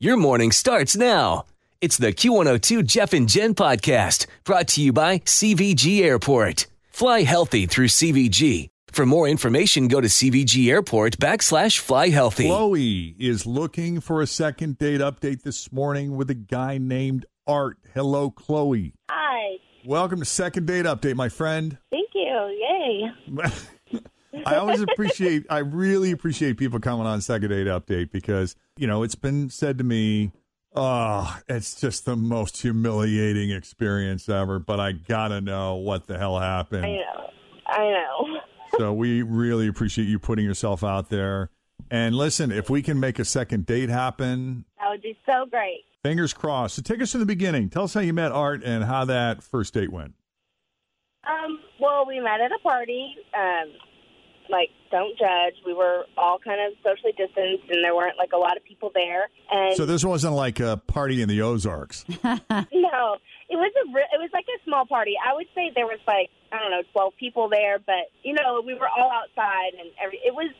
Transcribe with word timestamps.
Your 0.00 0.16
morning 0.16 0.50
starts 0.50 0.96
now. 0.96 1.44
It's 1.80 1.98
the 1.98 2.12
Q102 2.12 2.84
Jeff 2.84 3.12
and 3.12 3.28
Jen 3.28 3.54
podcast 3.54 4.26
brought 4.42 4.66
to 4.68 4.82
you 4.82 4.92
by 4.92 5.18
CVG 5.20 6.00
Airport. 6.02 6.66
Fly 6.90 7.22
healthy 7.22 7.66
through 7.66 7.86
CVG. 7.86 8.70
For 8.88 9.06
more 9.06 9.28
information, 9.28 9.86
go 9.86 10.00
to 10.00 10.08
CVG 10.08 10.68
Airport 10.68 11.18
backslash 11.18 11.78
fly 11.78 12.08
healthy. 12.08 12.46
Chloe 12.48 13.14
is 13.20 13.46
looking 13.46 14.00
for 14.00 14.20
a 14.20 14.26
second 14.26 14.78
date 14.78 15.00
update 15.00 15.42
this 15.42 15.70
morning 15.70 16.16
with 16.16 16.28
a 16.28 16.34
guy 16.34 16.76
named 16.78 17.26
Art. 17.46 17.78
Hello, 17.94 18.30
Chloe. 18.30 18.94
Hi. 19.08 19.58
Welcome 19.84 20.18
to 20.18 20.24
Second 20.24 20.66
Date 20.66 20.86
Update, 20.86 21.14
my 21.14 21.28
friend. 21.28 21.78
Thank 21.92 22.08
you. 22.14 23.12
Yay. 23.28 23.46
I 24.46 24.56
always 24.56 24.80
appreciate, 24.80 25.46
I 25.50 25.58
really 25.58 26.10
appreciate 26.10 26.56
people 26.56 26.80
coming 26.80 27.06
on 27.06 27.20
Second 27.20 27.50
Date 27.50 27.66
Update 27.66 28.10
because, 28.10 28.56
you 28.76 28.86
know, 28.86 29.02
it's 29.02 29.14
been 29.14 29.50
said 29.50 29.78
to 29.78 29.84
me, 29.84 30.32
oh, 30.74 31.38
it's 31.48 31.80
just 31.80 32.04
the 32.04 32.16
most 32.16 32.60
humiliating 32.62 33.50
experience 33.50 34.28
ever, 34.28 34.58
but 34.58 34.80
I 34.80 34.92
gotta 34.92 35.40
know 35.40 35.76
what 35.76 36.06
the 36.06 36.18
hell 36.18 36.38
happened. 36.38 36.84
I 36.86 36.90
know. 36.96 37.30
I 37.66 37.78
know. 37.90 38.40
So 38.78 38.92
we 38.92 39.22
really 39.22 39.68
appreciate 39.68 40.06
you 40.08 40.18
putting 40.18 40.44
yourself 40.44 40.82
out 40.82 41.08
there. 41.08 41.48
And 41.92 42.12
listen, 42.16 42.50
if 42.50 42.68
we 42.68 42.82
can 42.82 42.98
make 42.98 43.20
a 43.20 43.24
second 43.24 43.66
date 43.66 43.88
happen, 43.88 44.64
That 44.80 44.90
would 44.90 45.00
be 45.02 45.16
so 45.24 45.46
great. 45.48 45.84
fingers 46.02 46.32
crossed. 46.32 46.74
So 46.74 46.82
take 46.82 47.00
us 47.00 47.12
to 47.12 47.18
the 47.18 47.26
beginning. 47.26 47.70
Tell 47.70 47.84
us 47.84 47.94
how 47.94 48.00
you 48.00 48.12
met 48.12 48.32
Art 48.32 48.64
and 48.64 48.82
how 48.82 49.04
that 49.04 49.44
first 49.44 49.74
date 49.74 49.92
went. 49.92 50.14
Um, 51.24 51.60
well, 51.80 52.04
we 52.04 52.18
met 52.18 52.40
at 52.40 52.50
a 52.50 52.58
party. 52.64 53.14
Um, 53.32 53.70
like, 54.50 54.70
don't 54.90 55.16
judge. 55.18 55.54
We 55.66 55.74
were 55.74 56.04
all 56.16 56.38
kind 56.38 56.60
of 56.60 56.76
socially 56.82 57.12
distanced, 57.16 57.64
and 57.70 57.84
there 57.84 57.94
weren't 57.94 58.18
like 58.18 58.32
a 58.32 58.36
lot 58.38 58.56
of 58.56 58.64
people 58.64 58.90
there. 58.94 59.28
And 59.50 59.76
So 59.76 59.86
this 59.86 60.04
wasn't 60.04 60.34
like 60.34 60.60
a 60.60 60.76
party 60.86 61.22
in 61.22 61.28
the 61.28 61.42
Ozarks. 61.42 62.04
no, 62.24 63.16
it 63.48 63.56
was 63.56 63.72
a 63.74 63.92
re- 63.92 64.10
it 64.12 64.20
was 64.20 64.30
like 64.32 64.46
a 64.48 64.64
small 64.64 64.86
party. 64.86 65.14
I 65.18 65.34
would 65.34 65.46
say 65.54 65.72
there 65.74 65.86
was 65.86 66.00
like 66.06 66.30
I 66.52 66.58
don't 66.58 66.70
know 66.70 66.82
twelve 66.92 67.14
people 67.18 67.48
there, 67.48 67.78
but 67.78 68.10
you 68.22 68.34
know 68.34 68.62
we 68.64 68.74
were 68.74 68.88
all 68.88 69.10
outside, 69.10 69.74
and 69.78 69.90
every 70.02 70.20
it 70.24 70.34
was 70.34 70.50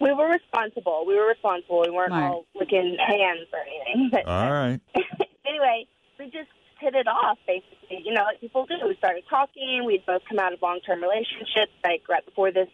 we 0.00 0.12
were 0.12 0.28
responsible. 0.28 1.04
We 1.06 1.16
were 1.16 1.28
responsible. 1.28 1.82
We 1.82 1.90
weren't 1.90 2.10
Smart. 2.10 2.24
all 2.32 2.46
licking 2.54 2.96
hands 2.98 3.48
or 3.52 3.60
anything. 3.60 4.10
But 4.12 4.26
All 4.26 4.52
right. 4.52 4.80
anyway, 5.46 5.86
we 6.18 6.26
just 6.26 6.50
hit 6.80 6.94
it 6.94 7.06
off 7.06 7.38
basically. 7.46 8.02
You 8.04 8.12
know, 8.12 8.24
like 8.24 8.40
people 8.40 8.66
do. 8.66 8.74
We 8.86 8.96
started 8.96 9.24
talking. 9.28 9.84
We'd 9.86 10.04
both 10.06 10.22
come 10.28 10.38
out 10.38 10.52
of 10.52 10.60
long 10.62 10.80
term 10.86 11.02
relationships, 11.02 11.72
like 11.84 12.02
right 12.08 12.24
before 12.24 12.52
this 12.52 12.68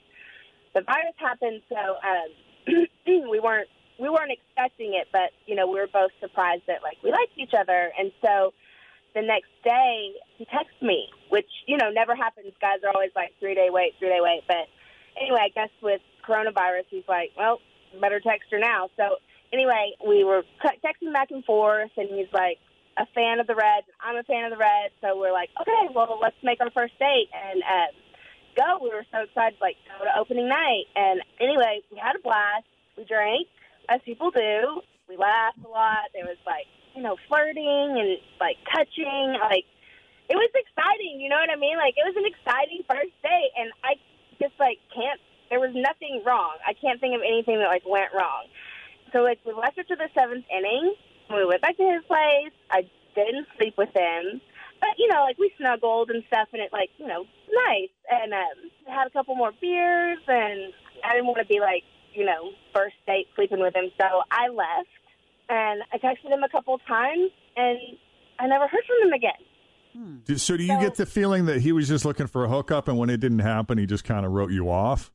the 0.74 0.82
virus 0.82 1.14
happened. 1.18 1.62
So 1.68 1.76
um, 1.76 2.86
we 3.30 3.40
weren't 3.40 3.68
we 4.00 4.08
weren't 4.08 4.32
expecting 4.32 4.94
it, 4.94 5.08
but 5.12 5.30
you 5.46 5.54
know, 5.54 5.66
we 5.66 5.78
were 5.78 5.90
both 5.92 6.10
surprised 6.20 6.62
that 6.66 6.82
like 6.82 6.96
we 7.04 7.10
liked 7.10 7.36
each 7.36 7.54
other. 7.58 7.92
And 7.98 8.10
so 8.24 8.52
the 9.14 9.22
next 9.22 9.52
day 9.64 10.12
he 10.38 10.44
texts 10.46 10.80
me, 10.80 11.08
which, 11.28 11.48
you 11.66 11.76
know, 11.76 11.90
never 11.90 12.16
happens. 12.16 12.52
Guys 12.60 12.80
are 12.84 12.92
always 12.94 13.12
like 13.14 13.32
three 13.38 13.54
day 13.54 13.68
wait, 13.70 13.94
three 13.98 14.08
day 14.08 14.20
wait. 14.20 14.42
But 14.48 14.66
anyway, 15.20 15.40
I 15.44 15.48
guess 15.54 15.70
with 15.82 16.00
coronavirus 16.26 16.88
he's 16.88 17.06
like, 17.08 17.30
Well, 17.36 17.60
better 18.00 18.20
text 18.20 18.50
her 18.50 18.58
now. 18.58 18.88
So 18.96 19.16
anyway, 19.52 19.92
we 20.06 20.24
were 20.24 20.42
texting 20.64 21.12
back 21.12 21.30
and 21.30 21.44
forth 21.44 21.90
and 21.96 22.08
he's 22.08 22.32
like 22.32 22.58
a 22.98 23.06
fan 23.14 23.40
of 23.40 23.46
the 23.46 23.54
Reds. 23.54 23.86
I'm 24.00 24.16
a 24.16 24.22
fan 24.24 24.44
of 24.44 24.50
the 24.50 24.58
Reds, 24.58 24.92
so 25.00 25.18
we're 25.18 25.32
like, 25.32 25.48
okay, 25.60 25.92
well, 25.94 26.18
let's 26.20 26.36
make 26.42 26.60
our 26.60 26.70
first 26.70 26.98
date 26.98 27.28
and 27.32 27.62
um, 27.62 27.92
go. 28.56 28.78
We 28.82 28.90
were 28.90 29.06
so 29.12 29.22
excited, 29.24 29.58
like 29.60 29.76
go 29.98 30.04
to 30.04 30.12
opening 30.18 30.48
night. 30.48 30.86
And 30.96 31.20
anyway, 31.40 31.80
we 31.90 31.98
had 31.98 32.16
a 32.16 32.22
blast. 32.22 32.66
We 32.96 33.04
drank, 33.04 33.48
as 33.88 34.00
people 34.04 34.30
do. 34.30 34.82
We 35.08 35.16
laughed 35.16 35.58
a 35.64 35.68
lot. 35.68 36.12
There 36.14 36.24
was 36.24 36.40
like, 36.46 36.66
you 36.94 37.02
know, 37.02 37.16
flirting 37.28 37.96
and 37.98 38.18
like 38.40 38.56
touching. 38.72 39.36
Like 39.40 39.64
it 40.28 40.36
was 40.36 40.50
exciting. 40.54 41.20
You 41.20 41.28
know 41.28 41.40
what 41.40 41.50
I 41.50 41.56
mean? 41.56 41.76
Like 41.76 41.94
it 41.96 42.04
was 42.04 42.16
an 42.16 42.26
exciting 42.28 42.84
first 42.88 43.14
date, 43.22 43.52
and 43.58 43.72
I 43.84 43.96
just 44.40 44.54
like 44.60 44.78
can't. 44.94 45.20
There 45.50 45.60
was 45.60 45.74
nothing 45.74 46.22
wrong. 46.24 46.56
I 46.66 46.72
can't 46.72 47.00
think 47.00 47.14
of 47.14 47.20
anything 47.20 47.58
that 47.58 47.68
like 47.68 47.84
went 47.84 48.12
wrong. 48.16 48.48
So 49.12 49.20
like 49.20 49.40
we 49.44 49.52
left 49.52 49.78
after 49.78 49.96
the 49.96 50.08
seventh 50.14 50.44
inning. 50.48 50.94
We 51.28 51.44
went 51.44 51.62
back 51.62 51.76
to 51.76 51.84
his 51.84 52.04
place. 52.04 52.52
I 52.70 52.88
didn't 53.14 53.46
sleep 53.56 53.74
with 53.76 53.90
him, 53.94 54.40
but 54.82 54.90
you 54.98 55.06
know, 55.08 55.22
like 55.22 55.38
we 55.38 55.50
snuggled 55.56 56.10
and 56.10 56.22
stuff, 56.26 56.48
and 56.52 56.60
it 56.60 56.72
like 56.74 56.90
you 56.98 57.06
know 57.06 57.24
nice. 57.70 57.94
And 58.10 58.34
um, 58.34 58.58
had 58.92 59.06
a 59.06 59.10
couple 59.10 59.34
more 59.36 59.52
beers, 59.60 60.18
and 60.26 60.74
I 61.06 61.14
didn't 61.14 61.26
want 61.26 61.38
to 61.38 61.46
be 61.46 61.60
like 61.60 61.84
you 62.12 62.26
know 62.26 62.50
first 62.74 62.96
date 63.06 63.28
sleeping 63.36 63.60
with 63.60 63.74
him, 63.74 63.90
so 64.00 64.06
I 64.30 64.48
left. 64.48 64.90
And 65.48 65.82
I 65.92 65.98
texted 65.98 66.30
him 66.30 66.42
a 66.42 66.48
couple 66.48 66.78
times, 66.88 67.30
and 67.56 67.78
I 68.38 68.46
never 68.46 68.66
heard 68.66 68.82
from 68.86 69.06
him 69.08 69.12
again. 69.14 70.22
Do- 70.24 70.38
So 70.38 70.56
do 70.56 70.62
you 70.62 70.74
So- 70.74 70.80
get 70.80 70.94
the 70.96 71.04
feeling 71.06 71.44
that 71.46 71.60
he 71.60 71.72
was 71.72 71.86
just 71.88 72.04
looking 72.06 72.26
for 72.26 72.44
a 72.44 72.48
hookup 72.48 72.88
and 72.88 72.96
when 72.98 73.10
it 73.10 73.18
didn't 73.20 73.40
happen, 73.40 73.76
he 73.76 73.84
just 73.86 74.04
kind 74.04 74.24
of 74.24 74.32
wrote 74.32 74.50
you 74.50 74.70
off? 74.70 75.10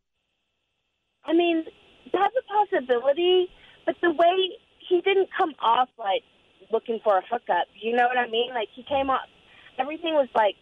I 1.26 1.34
mean, 1.34 1.66
that's 2.14 2.36
a 2.38 2.44
possibility, 2.54 3.48
but 3.86 3.96
the 4.02 4.12
way 4.12 4.52
he 4.88 5.02
didn't 5.02 5.30
come 5.36 5.56
off 5.60 5.90
like 5.98 6.22
looking 6.72 7.00
for 7.04 7.18
a 7.18 7.22
hookup, 7.30 7.66
you 7.82 7.96
know 7.96 8.06
what 8.08 8.18
I 8.18 8.28
mean? 8.30 8.52
Like 8.54 8.68
he 8.76 8.84
came 8.84 9.10
off, 9.10 9.22
everything 9.80 10.14
was 10.14 10.28
like, 10.36 10.56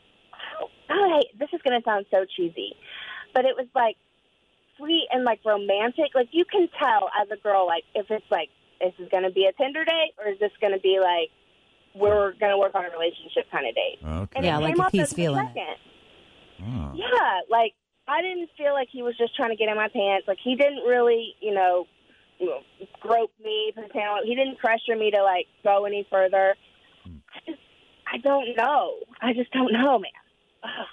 oh, 0.62 0.68
I 0.90 1.20
hate, 1.20 1.40
this 1.40 1.50
is 1.54 1.62
going 1.64 1.80
to 1.80 1.84
sound 1.86 2.06
so 2.12 2.26
cheesy, 2.36 2.76
but 3.34 3.46
it 3.46 3.56
was 3.58 3.68
like 3.76 3.96
sweet 4.78 5.08
and 5.12 5.24
like 5.24 5.40
romantic. 5.46 6.12
Like 6.14 6.30
you 6.32 6.46
can 6.46 6.68
tell 6.80 7.10
as 7.22 7.28
a 7.32 7.38
girl, 7.42 7.66
like 7.68 7.84
if 7.94 8.06
it's 8.10 8.26
like, 8.32 8.50
this 8.82 8.90
is 8.94 9.00
this 9.00 9.10
going 9.10 9.24
to 9.24 9.32
be 9.32 9.46
a 9.46 9.54
Tinder 9.54 9.84
date 9.86 10.14
or 10.20 10.32
is 10.32 10.40
this 10.40 10.52
going 10.62 10.74
to 10.74 10.80
be 10.80 11.00
like, 11.02 11.30
we're 11.96 12.34
going 12.34 12.52
to 12.52 12.58
work 12.58 12.76
on 12.76 12.84
a 12.86 12.90
relationship 12.92 13.50
kind 13.52 13.66
of 13.68 13.74
date? 13.76 13.98
Okay. 14.04 14.38
And 14.38 14.46
Yeah, 14.46 14.58
like 14.58 14.76
came 14.76 14.80
if 14.82 14.86
off 14.86 14.92
he's 14.92 15.02
as 15.04 15.12
a 15.14 15.16
feeling 15.16 15.46
it. 15.46 15.48
second. 15.48 15.76
Oh. 16.62 16.92
Yeah, 16.96 17.40
like 17.50 17.74
I 18.08 18.22
didn't 18.22 18.50
feel 18.58 18.74
like 18.74 18.90
he 18.92 19.02
was 19.02 19.18
just 19.18 19.36
trying 19.36 19.50
to 19.52 19.56
get 19.56 19.70
in 19.70 19.76
my 19.76 19.88
pants. 19.90 20.28
Like 20.28 20.38
he 20.44 20.56
didn't 20.56 20.84
really, 20.84 21.36
you 21.42 21.54
know, 21.54 21.88
you 22.38 22.48
know 22.48 22.60
grope 23.00 23.32
me, 23.44 23.72
put 23.74 23.86
his 23.86 23.94
hand 23.94 24.10
on- 24.10 24.26
He 24.26 24.36
didn't 24.36 24.58
pressure 24.60 24.96
me 24.98 25.10
to 25.12 25.24
like 25.24 25.48
go 25.64 25.86
any 25.86 26.06
further. 26.12 26.56
I 28.16 28.18
don't 28.20 28.56
know. 28.56 28.94
I 29.22 29.34
just 29.34 29.52
don't 29.52 29.74
know, 29.74 30.00
man. 30.00 30.12
Ugh. 30.64 30.88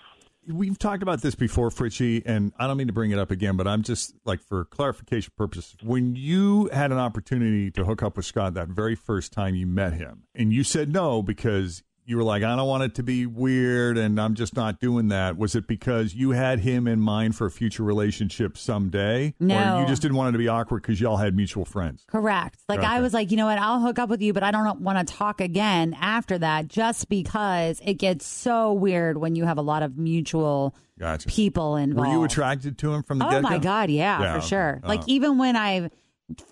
We've 0.49 0.77
talked 0.77 1.05
about 1.05 1.23
this 1.23 1.37
before, 1.37 1.71
Fritchie, 1.71 2.25
and 2.27 2.53
I 2.59 2.67
don't 2.67 2.77
mean 2.77 2.89
to 2.89 2.93
bring 2.93 3.13
it 3.13 3.19
up 3.21 3.31
again, 3.31 3.57
but 3.57 3.69
I'm 3.69 3.83
just 3.83 4.17
like 4.25 4.41
for 4.41 4.65
clarification 4.65 5.33
purposes. 5.37 5.77
When 5.85 6.17
you 6.17 6.69
had 6.73 6.91
an 6.91 6.99
opportunity 6.99 7.71
to 7.71 7.85
hook 7.85 8.03
up 8.03 8.17
with 8.17 8.27
Scott 8.27 8.55
that 8.55 8.67
very 8.67 8.97
first 8.97 9.33
time 9.33 9.55
you 9.55 9.69
met 9.69 9.93
him, 9.93 10.25
and 10.35 10.53
you 10.53 10.65
said 10.65 10.93
no 10.93 11.23
because 11.23 11.85
you 12.05 12.17
were 12.17 12.25
like, 12.25 12.43
I 12.43 12.57
don't 12.57 12.67
want 12.67 12.83
it 12.83 12.95
to 12.97 13.03
be 13.03 13.27
weird 13.27 13.97
and 13.97 14.21
I'm 14.21 14.35
just 14.35 14.57
not 14.57 14.81
doing 14.81 15.09
that, 15.09 15.37
was 15.37 15.55
it 15.55 15.67
because 15.69 16.15
you 16.15 16.31
had 16.33 16.59
him 16.61 16.87
in 16.89 17.01
mind 17.01 17.37
for 17.37 17.47
a 17.47 17.51
future 17.51 17.85
relationship 17.85 18.59
someday? 18.59 19.35
Or 19.41 19.81
you 19.81 19.87
just 19.87 20.03
didn't 20.03 20.17
want 20.17 20.31
it 20.31 20.33
to 20.33 20.39
be 20.39 20.49
awkward 20.49 20.83
because 20.83 21.01
y'all 21.01 21.17
had 21.17 21.37
mutual 21.37 21.65
friends? 21.65 22.05
Correct. 22.09 22.59
Like 22.69 22.81
I 22.81 23.01
was 23.01 23.15
like, 23.15 23.31
you 23.31 23.37
know 23.37 23.47
what? 23.47 23.59
I'll 23.59 23.81
hook 23.81 23.99
up 23.99 24.09
with 24.09 24.21
you, 24.21 24.33
but 24.33 24.43
I 24.43 24.51
don't 24.51 24.81
want 24.81 25.07
to 25.07 25.15
talk 25.15 25.41
again 25.41 25.97
after 26.01 26.39
that 26.39 26.67
just 26.69 27.09
because 27.09 27.81
it 27.85 27.95
gets 27.95 28.27
so 28.27 28.73
weird 28.73 29.17
when 29.19 29.37
you 29.37 29.45
have 29.45 29.59
a 29.59 29.63
lot 29.63 29.83
of 29.83 29.97
mutual 29.97 30.75
Gotcha. 30.99 31.29
people 31.29 31.77
involved. 31.77 32.09
Were 32.09 32.15
you 32.15 32.25
attracted 32.25 32.79
to 32.79 32.93
him 32.95 33.03
from 33.03 33.19
the 33.19 33.27
Oh 33.27 33.31
get-go? 33.31 33.49
my 33.49 33.59
god, 33.59 33.91
yeah, 33.91 34.21
Yeah, 34.21 34.33
for 34.33 34.39
okay. 34.39 34.47
sure. 34.49 34.81
Like 34.85 35.01
Oh. 35.03 35.05
even 35.07 35.39
when 35.39 35.57
I 35.57 35.91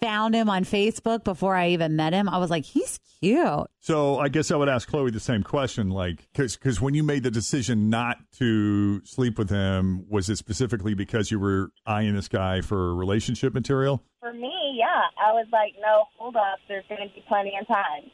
found 0.00 0.34
him 0.34 0.48
on 0.50 0.64
Facebook 0.64 1.24
before 1.24 1.54
I 1.54 1.70
even 1.70 1.96
met 1.96 2.12
him. 2.12 2.28
I 2.28 2.38
was 2.38 2.50
like, 2.50 2.64
he's 2.64 2.98
cute. 3.20 3.66
So 3.80 4.18
I 4.18 4.28
guess 4.28 4.50
I 4.50 4.56
would 4.56 4.68
ask 4.68 4.88
Chloe 4.88 5.10
the 5.10 5.20
same 5.20 5.42
question, 5.42 5.90
like, 5.90 6.28
because 6.32 6.80
when 6.80 6.94
you 6.94 7.02
made 7.02 7.22
the 7.22 7.30
decision 7.30 7.90
not 7.90 8.18
to 8.38 9.04
sleep 9.04 9.38
with 9.38 9.50
him, 9.50 10.06
was 10.08 10.28
it 10.28 10.36
specifically 10.36 10.94
because 10.94 11.30
you 11.30 11.38
were 11.38 11.70
eyeing 11.86 12.14
this 12.14 12.28
guy 12.28 12.60
for 12.60 12.94
relationship 12.94 13.54
material? 13.54 14.02
For 14.20 14.32
me, 14.32 14.76
yeah, 14.78 15.02
I 15.18 15.32
was 15.32 15.46
like, 15.52 15.74
no, 15.80 16.04
hold 16.18 16.36
up. 16.36 16.58
There's 16.68 16.84
going 16.88 17.08
to 17.08 17.14
be 17.14 17.24
plenty 17.28 17.56
of 17.60 17.66
time. 17.66 18.10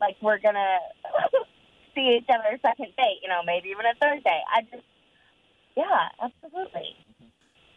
Like 0.00 0.16
we're 0.20 0.38
gonna 0.38 0.78
see 1.94 2.18
each 2.18 2.28
other 2.28 2.58
second 2.62 2.92
date. 2.96 3.20
You 3.22 3.28
know, 3.28 3.40
maybe 3.44 3.70
even 3.70 3.86
a 3.86 3.94
third 4.00 4.22
date. 4.24 4.44
I 4.52 4.62
just, 4.62 4.84
yeah, 5.76 6.08
absolutely. 6.22 6.96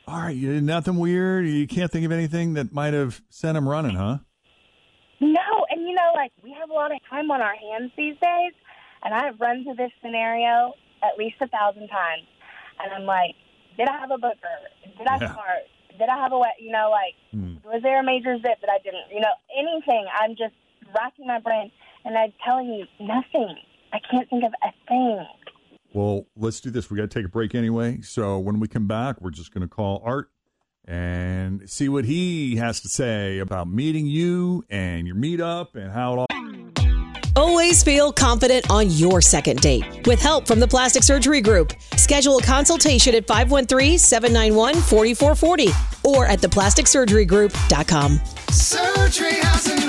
All 0.10 0.18
right, 0.18 0.36
you 0.36 0.60
nothing 0.60 0.98
weird. 0.98 1.46
You 1.46 1.68
can't 1.68 1.92
think 1.92 2.04
of 2.04 2.12
anything 2.12 2.56
that 2.56 2.74
might 2.74 2.96
have 2.96 3.22
sent 3.30 3.56
him 3.56 3.70
running, 3.70 3.96
huh? 3.96 4.18
No, 5.20 5.66
and 5.70 5.82
you 5.88 5.94
know, 5.94 6.12
like 6.16 6.32
we 6.44 6.50
have 6.60 6.72
a 6.72 6.74
lot 6.74 6.92
of 6.92 6.98
time 7.08 7.30
on 7.30 7.42
our 7.42 7.54
hands 7.54 7.92
these 7.96 8.16
days, 8.20 8.54
and 9.04 9.14
I've 9.14 9.40
run 9.40 9.64
through 9.64 9.76
this 9.76 9.92
scenario 10.02 10.74
at 11.04 11.20
least 11.20 11.36
a 11.42 11.48
thousand 11.48 11.90
times, 11.90 12.26
and 12.82 12.92
I'm 12.92 13.06
like, 13.06 13.36
did 13.78 13.88
I 13.88 14.00
have 14.00 14.10
a 14.10 14.18
booker? 14.18 14.58
Did 14.98 15.06
I 15.06 15.18
Yeah. 15.22 15.36
fart? 15.36 15.70
Did 16.00 16.10
I 16.10 16.18
have 16.18 16.32
a 16.32 16.40
wet? 16.40 16.58
You 16.60 16.72
know, 16.72 16.90
like 16.90 17.14
Hmm. 17.32 17.58
was 17.64 17.84
there 17.84 18.00
a 18.00 18.04
major 18.04 18.36
zip 18.40 18.62
that 18.62 18.70
I 18.72 18.80
didn't? 18.80 19.14
You 19.14 19.22
know, 19.22 19.36
anything. 19.56 20.08
I'm 20.20 20.36
just 20.36 20.56
racking 20.98 21.28
my 21.28 21.38
brain, 21.38 21.70
and 22.04 22.18
I'm 22.18 22.34
telling 22.44 22.74
you, 22.74 22.88
nothing. 23.00 23.58
I 23.94 24.00
can't 24.10 24.28
think 24.28 24.44
of 24.44 24.54
a 24.64 24.72
thing. 24.88 25.26
Well, 25.94 26.28
let's 26.36 26.60
do 26.60 26.70
this. 26.70 26.92
We 26.92 26.98
got 26.98 27.10
to 27.10 27.20
take 27.20 27.26
a 27.26 27.30
break 27.30 27.56
anyway. 27.56 28.02
So 28.02 28.38
when 28.40 28.60
we 28.60 28.68
come 28.68 28.88
back, 28.88 29.22
we're 29.22 29.32
just 29.32 29.54
going 29.54 29.62
to 29.62 29.68
call 29.68 30.02
Art 30.06 30.30
and 30.86 31.68
see 31.70 31.90
what 31.90 32.06
he 32.06 32.56
has 32.58 32.82
to 32.82 32.90
say 32.90 33.40
about 33.40 33.68
meeting 33.68 34.06
you 34.08 34.64
and 34.70 35.08
your 35.08 35.16
meetup 35.16 35.76
and 35.76 35.92
how 35.92 36.14
it 36.14 36.18
all. 36.20 36.28
Always 37.36 37.84
feel 37.84 38.12
confident 38.12 38.68
on 38.70 38.90
your 38.90 39.22
second 39.22 39.62
date. 39.62 40.06
With 40.08 40.20
help 40.20 40.48
from 40.48 40.60
the 40.60 40.68
Plastic 40.68 41.04
Surgery 41.04 41.42
Group, 41.42 41.74
schedule 41.96 42.38
a 42.38 42.42
consultation 42.42 43.14
at 43.16 43.28
513-791-4440 43.28 46.06
or 46.06 46.26
at 46.26 46.40
theplasticsurgerygroup.com. 46.40 48.20
Surgery 48.50 49.36
has 49.36 49.68
an 49.68 49.84
art. 49.84 49.89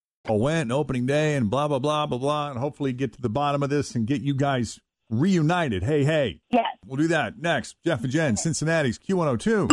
All 0.27 0.39
went 0.39 0.71
opening 0.71 1.05
day 1.05 1.35
and 1.35 1.49
blah 1.49 1.67
blah 1.67 1.79
blah 1.79 2.05
blah 2.05 2.17
blah 2.17 2.49
and 2.49 2.59
hopefully 2.59 2.93
get 2.93 3.13
to 3.13 3.21
the 3.21 3.29
bottom 3.29 3.63
of 3.63 3.69
this 3.69 3.95
and 3.95 4.05
get 4.07 4.21
you 4.21 4.33
guys 4.33 4.79
reunited. 5.09 5.83
Hey 5.83 6.03
hey. 6.03 6.41
Yes. 6.51 6.65
we'll 6.85 6.97
do 6.97 7.07
that 7.09 7.37
next. 7.39 7.75
Jeff 7.83 8.03
and 8.03 8.11
jen 8.11 8.37
cincinnati's 8.37 8.99
q102 8.99 9.69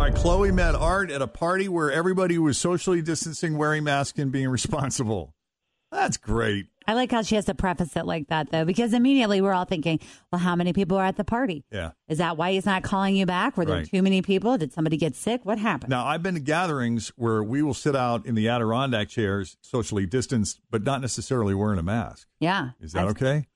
all 0.00 0.06
right 0.06 0.14
chloe 0.14 0.50
met 0.50 0.74
art 0.74 1.10
at 1.10 1.20
a 1.20 1.26
party 1.26 1.68
where 1.68 1.90
everybody 1.92 2.38
was 2.38 2.56
socially 2.56 3.02
distancing 3.02 3.58
wearing 3.58 3.84
masks 3.84 4.18
and 4.18 4.32
being 4.32 4.48
responsible. 4.58 5.34
That's 5.90 6.16
great 6.16 6.66
I 6.86 6.94
like 6.94 7.10
how 7.12 7.22
she 7.22 7.34
has 7.34 7.44
to 7.44 7.54
preface 7.54 7.94
it 7.94 8.06
like 8.06 8.28
that, 8.28 8.50
though, 8.50 8.64
because 8.64 8.94
immediately 8.94 9.40
we're 9.40 9.52
all 9.52 9.66
thinking, 9.66 10.00
well, 10.32 10.40
how 10.40 10.56
many 10.56 10.72
people 10.72 10.96
are 10.96 11.04
at 11.04 11.16
the 11.16 11.24
party? 11.24 11.64
yeah 11.70 11.90
Is 12.08 12.18
that 12.18 12.36
why 12.36 12.52
he's 12.52 12.66
not 12.66 12.82
calling 12.82 13.14
you 13.16 13.26
back? 13.26 13.56
Were 13.56 13.64
there 13.64 13.76
Right. 13.76 13.86
too 13.88 14.02
many 14.02 14.22
people? 14.22 14.56
Did 14.58 14.72
somebody 14.72 14.96
get 14.96 15.14
sick? 15.14 15.44
What 15.44 15.58
happened? 15.58 15.90
now 15.90 16.04
i've 16.06 16.22
been 16.22 16.34
to 16.34 16.40
gatherings 16.40 17.08
where 17.16 17.42
we 17.42 17.62
will 17.62 17.74
sit 17.74 17.94
out 17.94 18.24
in 18.26 18.34
the 18.34 18.48
adirondack 18.48 19.08
chairs 19.08 19.56
socially 19.60 20.06
distanced 20.06 20.60
but 20.70 20.82
not 20.82 21.00
necessarily 21.00 21.54
wearing 21.54 21.78
a 21.78 21.82
mask 21.82 22.26
Yeah. 22.40 22.70
is 22.80 22.92
that 22.92 23.06
that's, 23.06 23.10
okay 23.22 23.46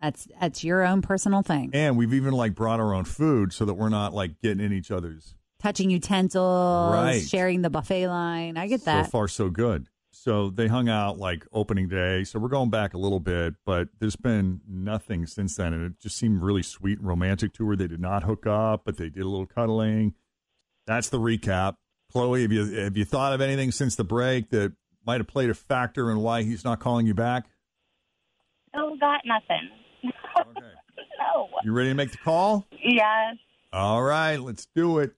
That's 0.00 0.28
that's 0.40 0.62
your 0.64 0.84
own 0.86 1.02
personal 1.02 1.42
thing. 1.42 1.70
and 1.74 1.96
we've 1.98 2.14
even 2.14 2.32
like 2.32 2.54
brought 2.54 2.78
our 2.80 2.94
own 2.94 3.04
food 3.04 3.52
so 3.52 3.64
that 3.64 3.74
we're 3.74 3.88
not 3.88 4.14
like 4.14 4.40
getting 4.40 4.64
in 4.64 4.72
each 4.72 4.90
other's 4.90 5.34
Touching 5.60 5.90
utensils, 5.90 6.94
Right. 6.94 7.20
sharing 7.20 7.62
the 7.62 7.70
buffet 7.70 8.06
line. 8.06 8.56
I 8.56 8.68
get 8.68 8.84
that. 8.84 9.06
So 9.06 9.10
far, 9.10 9.26
so 9.26 9.50
good. 9.50 9.88
So 10.20 10.50
they 10.50 10.66
hung 10.66 10.88
out 10.88 11.18
like 11.18 11.46
opening 11.52 11.88
day. 11.88 12.24
So 12.24 12.40
we're 12.40 12.48
going 12.48 12.70
back 12.70 12.92
a 12.92 12.98
little 12.98 13.20
bit, 13.20 13.54
but 13.64 13.88
there's 14.00 14.16
been 14.16 14.60
nothing 14.68 15.26
since 15.26 15.54
then. 15.54 15.72
And 15.72 15.86
it 15.86 16.00
just 16.00 16.16
seemed 16.16 16.42
really 16.42 16.64
sweet 16.64 16.98
and 16.98 17.06
romantic 17.06 17.52
to 17.54 17.68
her. 17.68 17.76
They 17.76 17.86
did 17.86 18.00
not 18.00 18.24
hook 18.24 18.44
up, 18.44 18.82
but 18.84 18.96
they 18.96 19.10
did 19.10 19.22
a 19.22 19.28
little 19.28 19.46
cuddling. 19.46 20.14
That's 20.88 21.08
the 21.08 21.20
recap. 21.20 21.76
Chloe, 22.10 22.42
have 22.42 22.50
you 22.50 22.64
have 22.64 22.96
you 22.96 23.04
thought 23.04 23.32
of 23.32 23.40
anything 23.40 23.70
since 23.70 23.94
the 23.94 24.02
break 24.02 24.50
that 24.50 24.72
might 25.06 25.20
have 25.20 25.28
played 25.28 25.50
a 25.50 25.54
factor 25.54 26.10
in 26.10 26.18
why 26.18 26.42
he's 26.42 26.64
not 26.64 26.80
calling 26.80 27.06
you 27.06 27.14
back? 27.14 27.46
Oh, 28.74 28.96
got 28.98 29.20
nothing. 29.24 29.70
Okay. 30.40 30.66
no. 31.20 31.48
You 31.62 31.72
ready 31.72 31.90
to 31.90 31.94
make 31.94 32.10
the 32.10 32.18
call? 32.18 32.66
Yes. 32.82 33.36
All 33.72 34.02
right, 34.02 34.38
let's 34.38 34.66
do 34.74 34.98
it. 34.98 35.12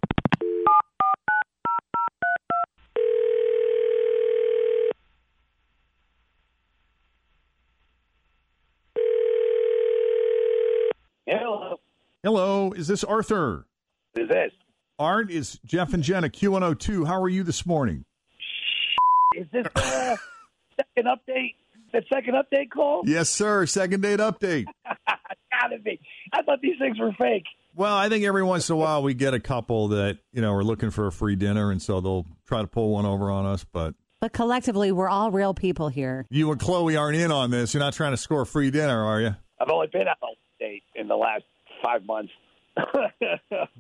Hello. 12.22 12.40
Hello, 12.68 12.72
is 12.72 12.86
this 12.88 13.02
Arthur? 13.04 13.66
Who's 14.14 14.28
this? 14.28 14.52
Art 14.98 15.30
is 15.30 15.58
Jeff 15.64 15.94
and 15.94 16.02
Jenna 16.02 16.28
Q102. 16.28 17.06
How 17.06 17.20
are 17.22 17.28
you 17.28 17.42
this 17.42 17.64
morning? 17.64 18.04
Is 19.36 19.46
this 19.52 19.66
uh, 19.74 20.16
second 20.76 21.08
update? 21.08 21.54
The 21.92 22.02
second 22.12 22.34
update 22.34 22.70
call? 22.70 23.02
Yes, 23.06 23.30
sir. 23.30 23.64
Second 23.66 24.02
date 24.02 24.20
update. 24.20 24.66
Gotta 24.86 25.78
be. 25.82 25.98
I 26.32 26.42
thought 26.42 26.60
these 26.60 26.76
things 26.78 26.98
were 26.98 27.12
fake. 27.18 27.44
Well, 27.74 27.94
I 27.96 28.08
think 28.08 28.24
every 28.24 28.42
once 28.42 28.68
in 28.68 28.74
a 28.74 28.76
while 28.76 29.02
we 29.02 29.14
get 29.14 29.32
a 29.34 29.40
couple 29.40 29.88
that, 29.88 30.18
you 30.32 30.42
know, 30.42 30.52
are 30.52 30.64
looking 30.64 30.90
for 30.90 31.06
a 31.06 31.12
free 31.12 31.36
dinner 31.36 31.70
and 31.70 31.80
so 31.80 32.00
they'll 32.00 32.26
try 32.46 32.60
to 32.60 32.66
pull 32.66 32.90
one 32.90 33.06
over 33.06 33.30
on 33.30 33.46
us, 33.46 33.64
but 33.64 33.94
But 34.20 34.32
collectively, 34.32 34.92
we're 34.92 35.08
all 35.08 35.30
real 35.30 35.54
people 35.54 35.88
here. 35.88 36.26
you 36.30 36.50
and 36.52 36.60
Chloe 36.60 36.96
aren't 36.96 37.16
in 37.16 37.30
on 37.32 37.50
this. 37.50 37.72
You're 37.72 37.82
not 37.82 37.94
trying 37.94 38.10
to 38.12 38.16
score 38.16 38.42
a 38.42 38.46
free 38.46 38.70
dinner, 38.70 39.04
are 39.04 39.20
you? 39.20 39.34
I've 39.60 39.70
only 39.70 39.86
been 39.86 40.06
out 40.08 40.16
on 40.22 40.30
a 40.32 40.62
date 40.64 40.82
in 40.94 41.08
the 41.08 41.16
last 41.16 41.44
five 41.82 42.04
months. 42.04 42.32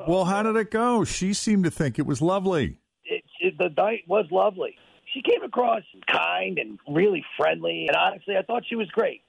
Well, 0.06 0.24
how 0.24 0.42
did 0.42 0.56
it 0.56 0.70
go? 0.70 1.04
She 1.04 1.32
seemed 1.34 1.64
to 1.64 1.70
think 1.70 1.98
it 1.98 2.06
was 2.06 2.20
lovely. 2.20 2.76
it, 3.04 3.22
it, 3.38 3.58
the 3.58 3.68
night 3.76 4.02
was 4.08 4.26
lovely. 4.30 4.76
She 5.14 5.22
came 5.22 5.42
across 5.42 5.82
kind 6.06 6.58
and 6.58 6.78
really 6.88 7.24
friendly, 7.36 7.86
and 7.86 7.96
honestly, 7.96 8.36
I 8.36 8.42
thought 8.42 8.64
she 8.68 8.76
was 8.76 8.88
great. 8.88 9.22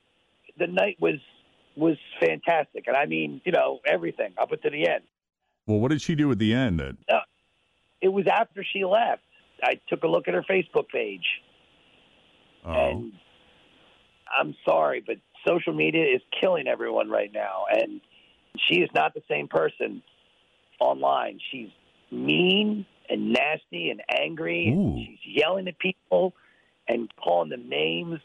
The 0.57 0.67
night 0.67 0.97
was 0.99 1.15
was 1.75 1.97
fantastic, 2.19 2.85
and 2.87 2.95
I 2.97 3.05
mean, 3.05 3.41
you 3.45 3.51
know, 3.51 3.79
everything 3.85 4.33
up 4.41 4.51
until 4.51 4.71
the 4.71 4.87
end. 4.87 5.03
Well, 5.67 5.79
what 5.79 5.91
did 5.91 6.01
she 6.01 6.15
do 6.15 6.31
at 6.31 6.39
the 6.39 6.53
end? 6.53 6.79
That 6.79 6.95
uh, 7.13 7.19
It 8.01 8.09
was 8.09 8.25
after 8.27 8.63
she 8.63 8.83
left. 8.83 9.21
I 9.63 9.79
took 9.89 10.03
a 10.03 10.07
look 10.07 10.27
at 10.27 10.33
her 10.33 10.43
Facebook 10.49 10.87
page, 10.89 11.25
oh, 12.65 12.71
and 12.71 13.13
I'm 14.37 14.55
sorry, 14.65 15.03
but 15.05 15.17
social 15.47 15.73
media 15.73 16.05
is 16.15 16.21
killing 16.39 16.67
everyone 16.67 17.09
right 17.09 17.31
now, 17.33 17.65
and 17.71 18.01
she 18.69 18.79
is 18.79 18.89
not 18.93 19.13
the 19.13 19.21
same 19.29 19.47
person 19.47 20.01
online. 20.79 21.39
She's 21.51 21.69
mean 22.11 22.85
and 23.09 23.33
nasty 23.33 23.89
and 23.89 24.01
angry. 24.09 24.67
And 24.67 24.99
she's 24.99 25.35
yelling 25.35 25.67
at 25.67 25.77
people 25.79 26.33
and 26.87 27.11
calling 27.21 27.49
them 27.49 27.69
names. 27.69 28.19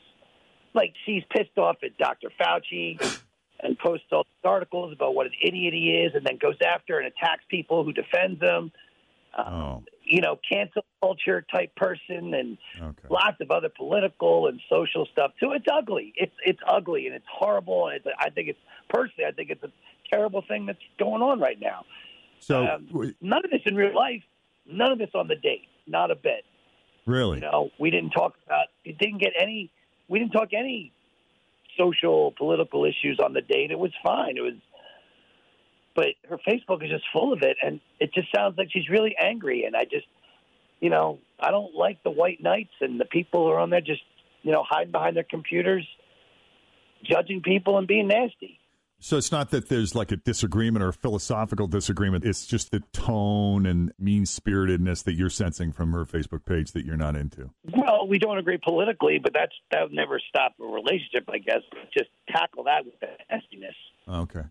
Like 0.75 0.93
she's 1.05 1.23
pissed 1.35 1.57
off 1.59 1.77
at 1.83 1.97
Dr. 1.99 2.29
Fauci 2.41 2.99
and 3.63 3.79
posts 3.79 4.07
all 4.13 4.25
these 4.25 4.51
articles 4.51 4.93
about 4.93 5.15
what 5.15 5.27
an 5.27 5.33
idiot 5.43 5.73
he 5.73 6.05
is, 6.07 6.13
and 6.15 6.25
then 6.27 6.39
goes 6.41 6.57
after 6.67 6.99
and 6.99 7.07
attacks 7.07 7.43
people 7.51 7.85
who 7.85 7.93
defends 7.93 8.41
him. 8.41 8.71
Uh, 9.37 9.43
oh, 9.43 9.85
You 10.05 10.21
know, 10.21 10.39
cancel 10.51 10.85
culture 11.01 11.45
type 11.55 11.75
person, 11.77 12.35
and 12.35 12.59
okay. 12.81 13.09
lots 13.11 13.37
of 13.41 13.51
other 13.51 13.71
political 13.75 14.47
and 14.49 14.61
social 14.71 15.07
stuff 15.13 15.33
too. 15.41 15.53
It's 15.53 15.67
ugly. 15.73 16.13
It's 16.17 16.35
it's 16.45 16.61
ugly 16.67 17.07
and 17.07 17.15
it's 17.15 17.27
horrible. 17.31 17.89
And 17.89 17.97
it's, 17.97 18.07
I 18.19 18.31
think 18.31 18.49
it's 18.49 18.59
personally, 18.89 19.27
I 19.29 19.33
think 19.33 19.51
it's 19.51 19.63
a 19.63 19.71
terrible 20.11 20.43
thing 20.47 20.67
that's 20.67 20.79
going 20.99 21.23
on 21.23 21.41
right 21.41 21.61
now. 21.61 21.85
So, 22.41 22.67
Um, 22.67 23.15
None 23.21 23.45
of 23.45 23.51
this 23.51 23.63
in 23.67 23.75
real 23.75 23.95
life. 23.95 24.23
None 24.67 24.93
of 24.93 24.99
this 24.99 25.11
on 25.15 25.29
the 25.29 25.37
date. 25.37 25.69
Not 25.87 26.11
a 26.11 26.17
bit. 26.17 26.45
really? 27.07 27.39
You 27.39 27.43
know, 27.51 27.71
we 27.79 27.91
didn't 27.91 28.11
talk 28.11 28.35
about. 28.47 28.67
It 28.85 28.99
didn't 28.99 29.19
get 29.19 29.33
any. 29.41 29.71
We 30.09 30.19
didn't 30.19 30.33
talk 30.33 30.49
any 30.53 30.93
social 31.79 32.33
political 32.33 32.85
issues 32.85 33.21
on 33.25 33.33
the 33.33 33.43
date. 33.43 33.71
It 33.71 33.79
was 33.79 33.93
fine. 34.03 34.37
It 34.37 34.41
was. 34.43 34.55
But 35.95 36.09
her 36.29 36.39
Facebook 36.39 36.85
is 36.85 36.91
just 36.91 37.05
full 37.13 37.33
of 37.33 37.43
it, 37.43 37.57
and 37.63 37.81
it 38.01 38.13
just 38.13 38.29
sounds 38.35 38.59
like 38.59 38.69
she's 38.71 38.89
really 38.91 39.17
angry. 39.19 39.65
And 39.65 39.75
I 39.75 39.85
just, 39.85 40.07
you 40.81 40.91
know, 40.91 41.19
I 41.41 41.51
don't 41.51 41.75
like 41.75 42.03
the 42.03 42.11
white 42.11 42.43
knights 42.43 42.75
and 42.81 43.01
the 43.01 43.07
people 43.07 43.47
who 43.47 43.53
are 43.53 43.59
on 43.59 43.71
there 43.71 43.81
just, 43.81 44.03
you 44.43 44.53
know, 44.53 44.63
hiding 44.69 44.93
behind 44.93 45.17
their 45.17 45.25
computers, 45.25 45.87
judging 47.03 47.41
people 47.41 47.79
and 47.79 47.87
being 47.87 48.09
nasty. 48.09 48.59
So 48.99 49.19
it's 49.19 49.31
not 49.31 49.51
that 49.51 49.69
there's 49.69 49.95
like 49.95 50.11
a 50.11 50.17
disagreement 50.17 50.83
or 50.83 50.89
a 50.89 50.93
philosophical 50.93 51.67
disagreement. 51.67 52.25
It's 52.25 52.47
just 52.47 52.71
the 52.71 52.83
tone 52.93 53.67
and 53.67 53.93
mean 53.99 54.25
spiritedness 54.25 55.03
that 55.03 55.15
you're 55.15 55.31
sensing 55.31 55.71
from 55.71 55.93
her 55.93 56.05
Facebook 56.07 56.45
page 56.47 56.73
that 56.73 56.87
you're 56.87 56.97
not 56.97 57.15
into. 57.15 57.51
Well, 57.77 58.09
we 58.09 58.19
don't 58.19 58.39
agree 58.39 58.59
politically, 58.63 59.19
but 59.23 59.33
that's 59.35 59.53
that 59.71 59.83
would 59.83 59.93
never 59.93 60.19
stop 60.29 60.55
a 60.61 60.65
relationship, 60.65 61.29
I 61.29 61.39
guess. 61.39 61.61
Just 61.97 62.11
tackle 62.29 62.65
that 62.65 62.87
with 62.87 62.99
the 63.01 63.09
nastiness. 63.31 63.75
Okay. 64.09 64.43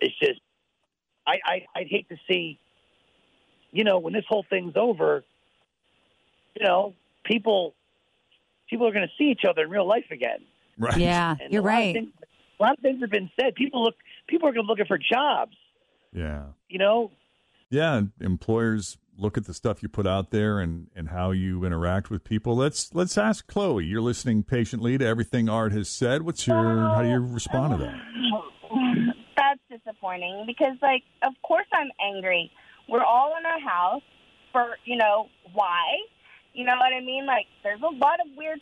It's 0.00 0.16
just, 0.20 0.40
I, 1.26 1.38
I 1.44 1.66
I'd 1.74 1.88
hate 1.88 2.08
to 2.08 2.16
see, 2.28 2.60
you 3.72 3.82
know, 3.82 3.98
when 3.98 4.12
this 4.12 4.24
whole 4.28 4.46
thing's 4.48 4.74
over, 4.76 5.24
you 6.54 6.64
know, 6.64 6.94
people 7.24 7.74
people 8.70 8.86
are 8.86 8.92
going 8.92 9.06
to 9.06 9.12
see 9.18 9.30
each 9.30 9.44
other 9.48 9.62
in 9.62 9.70
real 9.70 9.86
life 9.88 10.06
again. 10.12 10.38
Right. 10.78 10.98
Yeah, 10.98 11.34
And 11.40 11.52
you're 11.52 11.62
a 11.62 11.64
lot 11.64 11.70
right. 11.70 12.08
Things- 12.58 12.60
a 12.60 12.62
lot 12.62 12.72
of 12.74 12.80
things 12.80 13.00
have 13.00 13.10
been 13.10 13.30
said. 13.40 13.54
People 13.54 13.84
look. 13.84 13.94
People 14.28 14.48
are 14.48 14.52
going 14.52 14.66
to 14.66 14.70
looking 14.70 14.86
for 14.86 14.98
jobs. 14.98 15.56
Yeah. 16.12 16.46
You 16.68 16.78
know, 16.78 17.10
Yeah. 17.70 18.02
Employers 18.20 18.96
look 19.18 19.36
at 19.36 19.44
the 19.46 19.54
stuff 19.54 19.82
you 19.82 19.88
put 19.88 20.06
out 20.06 20.30
there 20.30 20.60
and, 20.60 20.86
and 20.94 21.08
how 21.08 21.32
you 21.32 21.64
interact 21.64 22.08
with 22.10 22.22
people. 22.24 22.54
Let's 22.56 22.94
let's 22.94 23.18
ask 23.18 23.46
Chloe. 23.46 23.84
You're 23.84 24.00
listening 24.00 24.42
patiently 24.42 24.96
to 24.98 25.04
everything 25.04 25.48
Art 25.48 25.72
has 25.72 25.88
said. 25.88 26.22
What's 26.22 26.46
your 26.46 26.56
how 26.94 27.02
do 27.02 27.08
you 27.08 27.18
respond 27.18 27.72
to 27.78 27.84
that? 27.84 27.94
That's 29.36 29.60
disappointing 29.82 30.44
because, 30.46 30.76
like, 30.82 31.02
of 31.22 31.32
course 31.42 31.66
I'm 31.72 31.88
angry. 32.14 32.50
We're 32.88 33.04
all 33.04 33.34
in 33.38 33.46
our 33.46 33.60
house 33.60 34.02
for, 34.52 34.76
you 34.84 34.96
know, 34.96 35.28
why? 35.52 35.82
You 36.54 36.64
know 36.64 36.74
what 36.76 36.92
I 36.92 37.00
mean? 37.00 37.24
Like, 37.26 37.46
there's 37.62 37.80
a 37.82 37.86
lot 37.94 38.20
of 38.20 38.26
weird. 38.36 38.58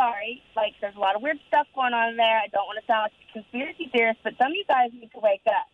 Sorry, 0.00 0.40
like, 0.56 0.72
there's 0.80 0.96
a 0.96 0.98
lot 0.98 1.14
of 1.14 1.20
weird 1.20 1.36
stuff 1.48 1.66
going 1.74 1.92
on 1.92 2.16
there. 2.16 2.40
I 2.40 2.48
don't 2.48 2.64
want 2.64 2.80
to 2.80 2.86
sound 2.88 3.12
like 3.12 3.20
a 3.20 3.32
conspiracy 3.36 3.92
theorist, 3.92 4.20
but 4.24 4.32
some 4.40 4.48
of 4.48 4.56
you 4.56 4.64
guys 4.64 4.88
need 4.96 5.12
to 5.12 5.20
wake 5.20 5.44
up. 5.44 5.68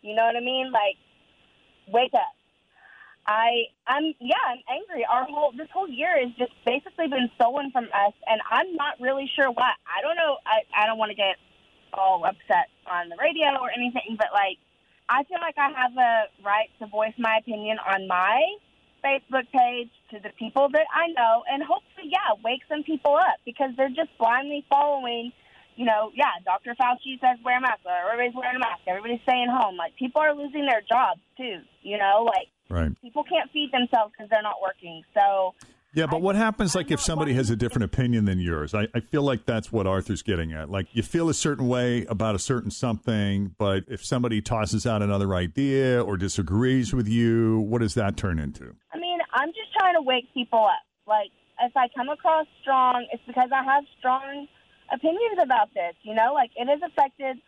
You 0.00 0.16
know 0.16 0.24
what 0.24 0.36
I 0.36 0.40
mean? 0.40 0.72
Like, 0.72 0.96
wake 1.92 2.14
up. 2.14 2.32
I, 3.26 3.68
I'm, 3.86 4.14
yeah, 4.24 4.40
I'm 4.40 4.64
angry. 4.72 5.04
Our 5.04 5.24
whole 5.28 5.52
this 5.52 5.68
whole 5.68 5.86
year 5.86 6.16
has 6.16 6.32
just 6.40 6.52
basically 6.64 7.08
been 7.08 7.28
stolen 7.36 7.68
from 7.70 7.92
us, 7.92 8.16
and 8.24 8.40
I'm 8.50 8.72
not 8.72 8.96
really 9.04 9.28
sure 9.36 9.52
why. 9.52 9.76
I 9.84 10.00
don't 10.00 10.16
know. 10.16 10.38
I, 10.48 10.64
I 10.72 10.86
don't 10.86 10.96
want 10.96 11.10
to 11.10 11.16
get 11.20 11.36
all 11.92 12.24
upset 12.24 12.72
on 12.88 13.10
the 13.10 13.20
radio 13.20 13.52
or 13.60 13.68
anything, 13.68 14.16
but 14.16 14.28
like, 14.32 14.56
I 15.10 15.24
feel 15.24 15.44
like 15.44 15.60
I 15.60 15.68
have 15.76 15.92
a 15.92 16.32
right 16.40 16.72
to 16.80 16.86
voice 16.86 17.12
my 17.18 17.36
opinion 17.36 17.76
on 17.84 18.08
my 18.08 18.40
Facebook 19.04 19.46
page 19.52 19.90
to 20.10 20.20
the 20.20 20.30
people 20.38 20.68
that 20.72 20.86
I 20.92 21.08
know, 21.08 21.44
and 21.50 21.62
hopefully, 21.62 22.08
yeah, 22.10 22.34
wake 22.44 22.62
some 22.68 22.82
people 22.82 23.16
up 23.16 23.38
because 23.44 23.70
they're 23.76 23.88
just 23.88 24.16
blindly 24.18 24.64
following. 24.68 25.32
You 25.76 25.86
know, 25.86 26.10
yeah, 26.14 26.32
Dr. 26.44 26.74
Fauci 26.74 27.20
says 27.20 27.38
wear 27.44 27.58
a 27.58 27.60
mask, 27.60 27.80
everybody's 27.86 28.34
wearing 28.34 28.56
a 28.56 28.58
mask, 28.58 28.80
everybody's 28.86 29.20
staying 29.22 29.48
home. 29.48 29.76
Like, 29.76 29.94
people 29.94 30.20
are 30.20 30.34
losing 30.34 30.66
their 30.66 30.82
jobs 30.82 31.20
too. 31.36 31.60
You 31.82 31.98
know, 31.98 32.26
like 32.26 32.48
Right. 32.68 32.90
people 33.00 33.22
can't 33.24 33.50
feed 33.52 33.70
themselves 33.72 34.12
because 34.12 34.28
they're 34.28 34.42
not 34.42 34.60
working. 34.60 35.04
So 35.14 35.54
Yeah, 35.94 36.06
but 36.06 36.20
what 36.20 36.36
happens 36.36 36.74
like 36.74 36.90
if 36.90 37.00
somebody 37.00 37.32
has 37.32 37.48
a 37.48 37.56
different 37.56 37.84
opinion 37.84 38.26
than 38.26 38.40
yours? 38.40 38.74
I, 38.74 38.88
I 38.94 39.00
feel 39.00 39.22
like 39.22 39.46
that's 39.46 39.72
what 39.72 39.86
Arthur's 39.86 40.22
getting 40.22 40.52
at. 40.52 40.70
Like 40.70 40.86
you 40.92 41.02
feel 41.02 41.30
a 41.30 41.34
certain 41.34 41.66
way 41.66 42.04
about 42.06 42.34
a 42.34 42.38
certain 42.38 42.70
something, 42.70 43.54
but 43.58 43.84
if 43.88 44.04
somebody 44.04 44.42
tosses 44.42 44.86
out 44.86 45.02
another 45.02 45.34
idea 45.34 46.02
or 46.02 46.18
disagrees 46.18 46.92
with 46.92 47.08
you, 47.08 47.60
what 47.60 47.80
does 47.80 47.94
that 47.94 48.16
turn 48.18 48.38
into? 48.38 48.76
I 48.92 48.98
mean, 48.98 49.18
I'm 49.32 49.48
just 49.48 49.72
trying 49.78 49.94
to 49.94 50.02
wake 50.02 50.32
people 50.34 50.64
up. 50.66 50.84
Like, 51.06 51.30
if 51.60 51.74
I 51.74 51.88
come 51.96 52.10
across 52.10 52.46
strong, 52.60 53.06
it's 53.10 53.22
because 53.26 53.48
I 53.52 53.64
have 53.64 53.84
strong 53.98 54.46
opinions 54.92 55.38
about 55.42 55.72
this. 55.74 55.94
You 56.02 56.14
know, 56.14 56.34
like 56.34 56.50
it 56.54 56.68
has 56.68 56.80
affected 56.84 57.38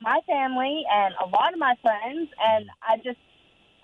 my 0.00 0.18
family 0.26 0.82
and 0.92 1.14
a 1.24 1.28
lot 1.28 1.52
of 1.52 1.60
my 1.60 1.74
friends, 1.80 2.28
and 2.42 2.66
I 2.82 2.96
just, 2.96 3.22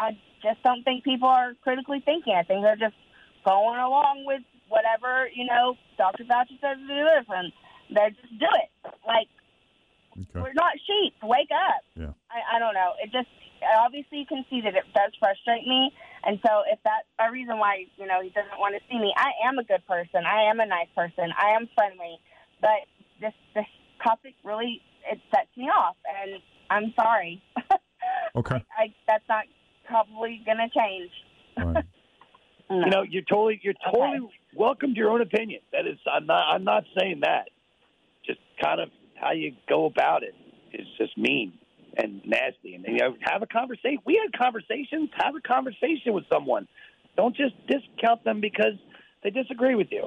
I 0.01 0.19
just 0.43 0.63
don't 0.65 0.83
think 0.83 1.05
people 1.05 1.29
are 1.29 1.55
critically 1.63 2.03
thinking. 2.05 2.35
I 2.35 2.43
think 2.43 2.63
they're 2.65 2.75
just 2.77 2.97
going 3.45 3.79
along 3.79 4.25
with 4.27 4.43
whatever 4.69 5.29
you 5.35 5.47
know 5.47 5.75
Dr. 5.99 6.25
Fauci 6.25 6.61
says 6.61 6.79
to 6.79 6.87
do 6.87 7.01
this, 7.05 7.27
and 7.29 7.53
they 7.91 8.11
just 8.21 8.39
do 8.39 8.47
it. 8.47 8.71
Like 9.07 9.29
Okay. 10.19 10.41
we're 10.43 10.53
not 10.53 10.75
sheep. 10.87 11.15
Wake 11.23 11.51
up. 11.55 11.83
Yeah. 11.95 12.13
I, 12.31 12.57
I 12.57 12.59
don't 12.59 12.75
know. 12.75 12.93
It 13.03 13.13
just 13.13 13.31
obviously 13.79 14.19
you 14.19 14.27
can 14.27 14.45
see 14.51 14.61
that 14.61 14.75
it 14.75 14.85
does 14.95 15.13
frustrate 15.19 15.67
me, 15.67 15.93
and 16.25 16.39
so 16.45 16.63
if 16.67 16.79
that's 16.85 17.07
a 17.19 17.31
reason 17.31 17.59
why 17.59 17.87
you 17.97 18.07
know 18.07 18.21
he 18.21 18.31
doesn't 18.31 18.59
want 18.59 18.75
to 18.75 18.83
see 18.91 18.99
me, 18.99 19.15
I 19.17 19.49
am 19.49 19.59
a 19.59 19.65
good 19.65 19.87
person. 19.87 20.27
I 20.27 20.51
am 20.51 20.61
a 20.61 20.67
nice 20.67 20.89
person. 20.95 21.31
I 21.37 21.57
am 21.57 21.69
friendly, 21.75 22.19
but 22.61 22.85
this 23.21 23.35
this 23.55 23.67
topic 24.03 24.35
really 24.45 24.83
it 25.11 25.19
sets 25.31 25.49
me 25.57 25.65
off, 25.65 25.97
and 26.05 26.43
I'm 26.69 26.93
sorry. 26.95 27.43
Okay. 28.37 28.65
I 28.79 28.95
that's 29.07 29.25
not 29.29 29.45
probably 29.87 30.41
going 30.45 30.59
to 30.59 30.69
change. 30.69 31.11
All 31.59 31.73
right. 31.75 31.85
No. 32.71 32.79
you 32.85 32.91
know, 32.91 33.03
you're 33.03 33.23
totally 33.23 33.61
you're 33.63 33.75
totally 33.93 34.21
welcome 34.55 34.95
to 34.95 34.99
your 34.99 35.11
own 35.11 35.21
opinion. 35.21 35.61
That 35.73 35.87
is, 35.87 35.99
I'm 36.11 36.27
not 36.27 36.43
I'm 36.55 36.65
not 36.65 36.85
saying 36.99 37.21
that. 37.25 37.49
Just 38.25 38.39
kind 38.63 38.81
of 38.81 38.89
how 39.21 39.33
you 39.33 39.53
go 39.69 39.87
about 39.87 40.23
it 40.23 40.35
is 40.73 40.87
just 40.99 41.19
mean 41.19 41.53
and 41.97 42.23
nasty. 42.25 42.75
And 42.75 42.85
you 42.87 42.99
know, 42.99 43.17
have 43.23 43.43
a 43.43 43.47
conversation. 43.47 43.99
We 44.07 44.21
had 44.23 44.39
conversations. 44.41 45.11
Have 45.17 45.35
a 45.35 45.41
conversation 45.41 46.13
with 46.13 46.25
someone. 46.33 46.69
Don't 47.17 47.35
just 47.37 47.55
discount 47.67 48.23
them 48.25 48.41
because 48.41 48.75
they 49.25 49.31
disagree 49.31 49.75
with 49.75 49.89
you. 49.91 50.05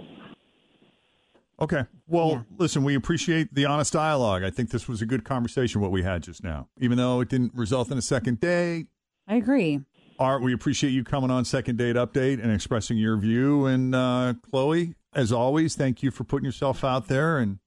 Okay. 1.60 1.84
Well, 2.08 2.30
Yeah. 2.32 2.42
listen, 2.58 2.84
we 2.84 2.96
appreciate 2.96 3.54
the 3.54 3.66
honest 3.66 3.94
dialogue. 3.94 4.44
I 4.44 4.50
think 4.50 4.72
this 4.72 4.88
was 4.88 5.02
a 5.02 5.06
good 5.06 5.24
conversation, 5.24 5.82
what 5.82 5.92
we 5.92 6.02
had 6.02 6.24
just 6.24 6.44
now. 6.44 6.68
Even 6.80 6.98
though 6.98 7.20
it 7.22 7.30
didn't 7.30 7.54
result 7.54 7.92
in 7.92 7.98
a 7.98 8.02
second 8.02 8.40
date, 8.40 8.88
I 9.28 9.36
agree. 9.36 9.82
Art, 10.20 10.42
we 10.42 10.54
appreciate 10.54 10.92
you 10.92 11.04
coming 11.04 11.32
on 11.32 11.46
Second 11.46 11.78
Date 11.78 11.96
Update 11.96 12.42
and 12.42 12.52
expressing 12.52 12.98
your 12.98 13.18
view. 13.18 13.66
And 13.66 13.94
uh, 13.96 14.36
Chloe, 14.50 14.96
as 15.14 15.32
always, 15.32 15.76
thank 15.76 16.04
you 16.04 16.12
for 16.12 16.24
putting 16.24 16.46
yourself 16.46 16.84
out 16.84 17.08
there 17.08 17.38
and, 17.40 17.60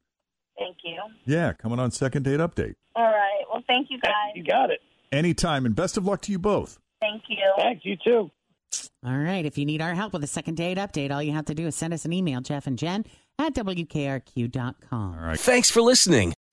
Thank 0.59 0.77
you. 0.85 0.97
yeah, 1.25 1.53
coming 1.53 1.79
on 1.79 1.91
Second 1.91 2.23
Date 2.23 2.41
Update. 2.41 2.75
All 2.95 3.05
right. 3.05 3.43
Well, 3.53 3.63
thank 3.67 3.89
you 3.91 4.01
guys. 4.01 4.13
You 4.35 4.45
got 4.45 4.71
it. 4.71 4.81
Anytime, 5.13 5.67
and 5.67 5.75
best 5.75 5.97
of 5.97 6.07
luck 6.07 6.23
to 6.23 6.33
you 6.33 6.39
both. 6.39 6.79
Thank 7.01 7.23
you. 7.29 7.37
Thanks. 7.59 7.85
You 7.85 7.97
too. 8.03 8.31
All 9.05 9.17
right. 9.17 9.45
If 9.45 9.59
you 9.59 9.65
need 9.65 9.83
our 9.83 9.95
help 9.95 10.13
with 10.13 10.25
a 10.25 10.27
second 10.27 10.57
date 10.57 10.79
update, 10.79 11.13
all 11.13 11.23
you 11.23 11.33
have 11.33 11.45
to 11.47 11.55
do 11.55 11.67
is 11.67 11.75
send 11.77 11.93
us 11.95 12.05
an 12.05 12.13
email, 12.13 12.41
Jeff 12.41 12.67
and 12.67 12.79
Jen 12.79 13.05
at 13.39 13.55
WKRQ.com. 13.55 15.19
All 15.19 15.27
right. 15.27 15.39
Thanks 15.39 15.71
for 15.71 15.83
listening 15.83 16.33